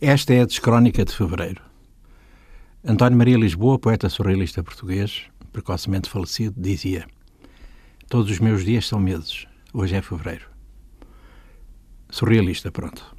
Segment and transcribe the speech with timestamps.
[0.00, 1.62] Esta é a descrónica de fevereiro.
[2.84, 7.06] António Maria Lisboa, poeta surrealista português, precocemente falecido, dizia:
[8.06, 9.46] Todos os meus dias são meses.
[9.72, 10.50] Hoje é fevereiro.
[12.10, 13.16] Surrealista, pronto.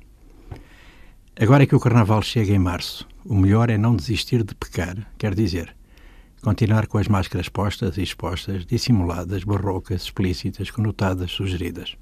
[1.40, 3.08] Agora é que o carnaval chega em março.
[3.26, 5.76] O melhor é não desistir de pecar, quer dizer,
[6.44, 11.98] continuar com as máscaras postas e expostas, dissimuladas, barrocas, explícitas, conotadas, sugeridas.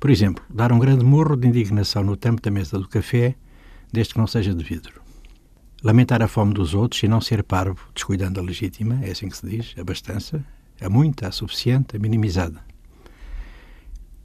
[0.00, 3.36] Por exemplo, dar um grande morro de indignação no tampo da mesa do café
[3.92, 5.00] desde que não seja de vidro.
[5.82, 9.36] Lamentar a fome dos outros e não ser parvo, descuidando a legítima, é assim que
[9.36, 10.44] se diz, a bastança,
[10.80, 12.60] a muita, a suficiente, a minimizada.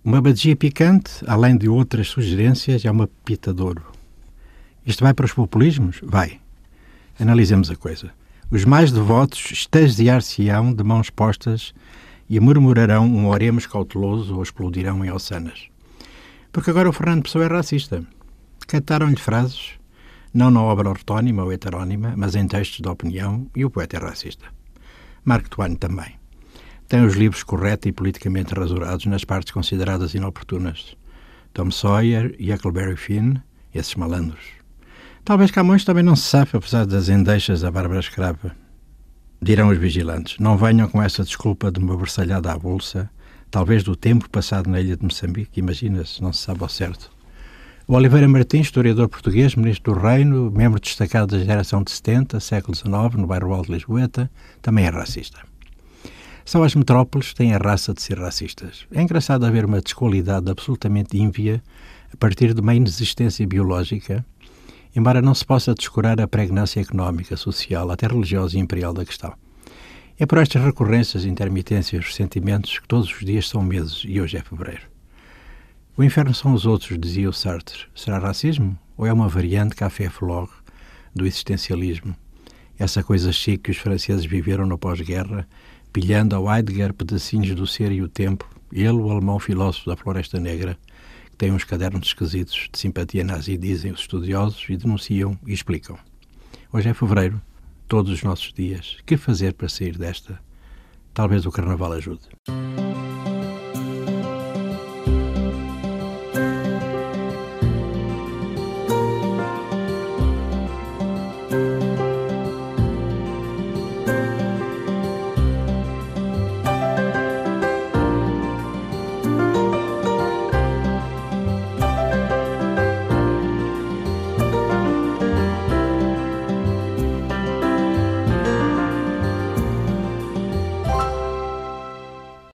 [0.03, 3.85] Uma badia picante, além de outras sugerências, é uma pita de ouro.
[4.85, 6.01] Isto vai para os populismos?
[6.03, 6.41] Vai.
[7.19, 8.11] Analisemos a coisa.
[8.51, 11.73] Os mais devotos extasiar-se-ão de mãos postas
[12.29, 15.69] e murmurarão um oremos cauteloso ou explodirão em alçanas.
[16.51, 18.03] Porque agora o Fernando Pessoa é racista.
[18.73, 19.73] Cantaram-lhe frases,
[20.33, 23.99] não na obra ortónima ou heterónima, mas em textos de opinião, e o poeta é
[23.99, 24.47] racista.
[25.23, 26.15] Mark Twain também.
[26.87, 30.97] Tem os livros corretos e politicamente rasurados nas partes consideradas inoportunas.
[31.53, 33.35] Tom Sawyer e Huckleberry Finn,
[33.75, 34.43] esses malandros.
[35.23, 38.55] Talvez Camões também não se sabe, apesar das endeixas da Bárbara Escrava.
[39.39, 43.07] Dirão os vigilantes, não venham com essa desculpa de uma versalhada à bolsa,
[43.51, 47.12] talvez do tempo passado na ilha de Moçambique, imagina-se, não se sabe ao certo.
[47.85, 52.73] O Oliveira Martins, historiador português, ministro do Reino, membro destacado da geração de 70, século
[52.73, 54.31] XIX, no bairro Alto de Lisboeta,
[54.61, 55.39] também é racista.
[56.45, 58.87] Só as metrópoles têm a raça de ser racistas.
[58.89, 61.61] É engraçado haver uma desqualidade absolutamente ínvia
[62.13, 64.25] a partir de uma inexistência biológica,
[64.95, 69.33] embora não se possa descurar a pregnância económica, social, até religiosa e imperial da questão.
[70.17, 74.41] É por estas recorrências, intermitências, ressentimentos que todos os dias são meses e hoje é
[74.41, 74.92] fevereiro.
[75.95, 77.85] O inferno são os outros, dizia o Sartre.
[77.93, 78.75] Será racismo?
[78.97, 80.49] Ou é uma variante café flor
[81.13, 82.15] do existencialismo?
[82.79, 85.47] Essa coisa chique que os franceses viveram no pós-guerra,
[85.91, 90.39] pilhando ao Heidegger pedacinhos do ser e o tempo, ele, o alemão filósofo da Floresta
[90.39, 90.79] Negra,
[91.29, 95.95] que tem uns cadernos esquisitos de simpatia nazi, dizem os estudiosos, e denunciam e explicam.
[96.71, 97.39] Hoje é fevereiro,
[97.87, 98.97] todos os nossos dias.
[99.05, 100.39] Que fazer para sair desta?
[101.13, 102.27] Talvez o carnaval ajude.